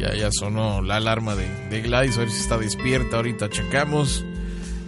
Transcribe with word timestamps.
Ya, 0.00 0.14
ya 0.14 0.30
sonó 0.32 0.80
la 0.80 0.96
alarma 0.96 1.34
de, 1.34 1.46
de 1.68 1.82
Gladys, 1.82 2.16
a 2.16 2.20
ver 2.20 2.30
si 2.30 2.40
está 2.40 2.56
despierta. 2.56 3.16
Ahorita 3.16 3.50
checamos. 3.50 4.24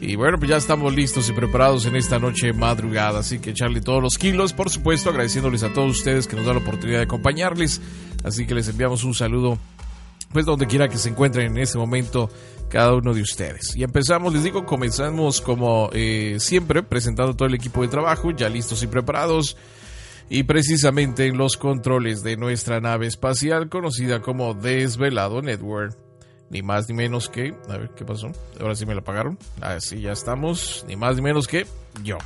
Y 0.00 0.16
bueno, 0.16 0.38
pues 0.38 0.48
ya 0.48 0.56
estamos 0.56 0.94
listos 0.94 1.28
y 1.28 1.32
preparados 1.34 1.84
en 1.84 1.96
esta 1.96 2.18
noche 2.18 2.54
madrugada, 2.54 3.20
así 3.20 3.38
que 3.38 3.50
echarle 3.50 3.82
todos 3.82 4.02
los 4.02 4.16
kilos, 4.16 4.54
por 4.54 4.70
supuesto, 4.70 5.10
agradeciéndoles 5.10 5.62
a 5.64 5.72
todos 5.74 5.98
ustedes 5.98 6.26
que 6.26 6.34
nos 6.34 6.46
dan 6.46 6.56
la 6.56 6.62
oportunidad 6.62 6.98
de 6.98 7.04
acompañarles. 7.04 7.82
Así 8.24 8.46
que 8.46 8.54
les 8.54 8.68
enviamos 8.68 9.04
un 9.04 9.12
saludo, 9.12 9.58
pues 10.32 10.46
donde 10.46 10.66
quiera 10.66 10.88
que 10.88 10.96
se 10.96 11.10
encuentren 11.10 11.52
en 11.52 11.58
este 11.58 11.76
momento 11.76 12.30
cada 12.70 12.94
uno 12.94 13.12
de 13.12 13.20
ustedes. 13.20 13.76
Y 13.76 13.82
empezamos, 13.82 14.32
les 14.32 14.42
digo, 14.42 14.64
comenzamos 14.64 15.42
como 15.42 15.90
eh, 15.92 16.38
siempre, 16.40 16.82
presentando 16.82 17.36
todo 17.36 17.46
el 17.48 17.54
equipo 17.54 17.82
de 17.82 17.88
trabajo, 17.88 18.30
ya 18.30 18.48
listos 18.48 18.82
y 18.82 18.86
preparados 18.86 19.58
y 20.32 20.44
precisamente 20.44 21.26
en 21.26 21.36
los 21.36 21.58
controles 21.58 22.22
de 22.22 22.38
nuestra 22.38 22.80
nave 22.80 23.06
espacial 23.06 23.68
conocida 23.68 24.22
como 24.22 24.54
Desvelado 24.54 25.42
Network. 25.42 25.94
Ni 26.48 26.62
más 26.62 26.88
ni 26.88 26.94
menos 26.94 27.28
que... 27.28 27.54
A 27.68 27.76
ver, 27.76 27.90
¿qué 27.90 28.06
pasó? 28.06 28.32
Ahora 28.58 28.74
sí 28.74 28.86
me 28.86 28.94
la 28.94 29.02
apagaron. 29.02 29.38
Así 29.60 30.00
ya 30.00 30.12
estamos. 30.12 30.86
Ni 30.88 30.96
más 30.96 31.16
ni 31.16 31.22
menos 31.22 31.46
que 31.46 31.66
yo. 32.02 32.16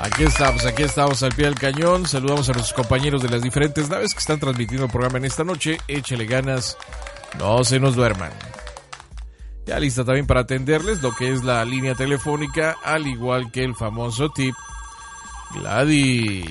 Aquí 0.00 0.22
estamos, 0.22 0.64
aquí 0.64 0.82
estamos 0.82 1.22
al 1.22 1.34
pie 1.34 1.44
del 1.44 1.56
cañón. 1.56 2.06
Saludamos 2.06 2.48
a 2.48 2.52
nuestros 2.54 2.72
compañeros 2.72 3.22
de 3.22 3.28
las 3.28 3.42
diferentes 3.42 3.90
naves 3.90 4.14
que 4.14 4.20
están 4.20 4.40
transmitiendo 4.40 4.86
el 4.86 4.90
programa 4.90 5.18
en 5.18 5.26
esta 5.26 5.44
noche. 5.44 5.76
Échele 5.88 6.24
ganas, 6.24 6.78
no 7.38 7.62
se 7.64 7.80
nos 7.80 7.96
duerman. 7.96 8.32
Ya 9.66 9.78
lista 9.78 10.06
también 10.06 10.26
para 10.26 10.40
atenderles 10.40 11.02
lo 11.02 11.14
que 11.14 11.30
es 11.30 11.44
la 11.44 11.62
línea 11.66 11.94
telefónica, 11.94 12.78
al 12.82 13.06
igual 13.06 13.52
que 13.52 13.62
el 13.62 13.74
famoso 13.74 14.30
tip 14.30 14.54
Gladys. 15.54 16.44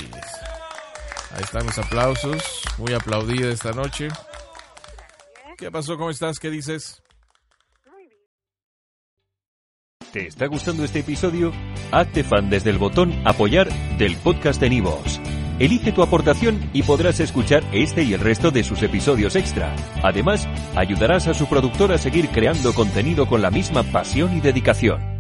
Ahí 1.32 1.44
están 1.44 1.66
los 1.66 1.78
aplausos. 1.78 2.62
Muy 2.78 2.94
aplaudida 2.94 3.50
esta 3.50 3.72
noche. 3.72 4.08
¿Qué 5.58 5.72
pasó? 5.72 5.98
¿Cómo 5.98 6.10
estás? 6.10 6.40
¿Qué 6.40 6.50
dices? 6.50 7.02
¿Te 10.12 10.28
está 10.28 10.48
gustando 10.48 10.84
este 10.84 11.00
episodio? 11.00 11.52
Hazte 11.92 12.24
fan 12.24 12.50
desde 12.50 12.70
el 12.70 12.78
botón 12.78 13.14
Apoyar 13.26 13.70
del 13.98 14.16
podcast 14.18 14.60
de 14.62 14.70
Nivos. 14.70 15.20
Elige 15.60 15.92
tu 15.92 16.04
aportación 16.04 16.70
y 16.72 16.84
podrás 16.84 17.20
escuchar 17.20 17.64
este 17.72 18.04
y 18.04 18.14
el 18.14 18.20
resto 18.20 18.52
de 18.52 18.64
sus 18.64 18.84
episodios 18.84 19.36
extra. 19.36 19.76
Además, 20.04 20.48
ayudarás 20.76 21.28
a 21.28 21.34
su 21.34 21.48
productor 21.48 21.92
a 21.92 21.98
seguir 21.98 22.30
creando 22.30 22.74
contenido 22.74 23.28
con 23.28 23.42
la 23.42 23.52
misma 23.52 23.84
pasión 23.84 24.38
y 24.38 24.42
dedicación. 24.42 25.17